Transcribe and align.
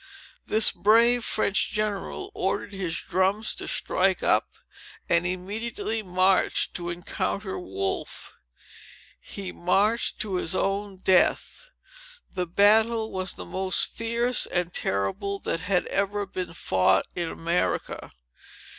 This 0.47 0.71
brave 0.71 1.23
French 1.23 1.69
general 1.69 2.31
ordered 2.33 2.73
his 2.73 2.97
drums 2.99 3.53
to 3.53 3.67
strike 3.67 4.23
up, 4.23 4.49
and 5.07 5.27
immediately 5.27 6.01
marched 6.01 6.73
to 6.77 6.89
encounter 6.89 7.59
Wolfe. 7.59 8.33
He 9.19 9.51
marched 9.51 10.17
to 10.21 10.37
his 10.37 10.55
own 10.55 10.97
death. 10.97 11.69
The 12.33 12.47
battle 12.47 13.11
was 13.11 13.35
the 13.35 13.45
most 13.45 13.91
fierce 13.91 14.47
and 14.47 14.73
terrible, 14.73 15.37
that 15.37 15.59
had 15.59 15.85
ever 15.85 16.25
been 16.25 16.53
fought 16.55 17.05
in 17.15 17.29
America. 17.29 18.11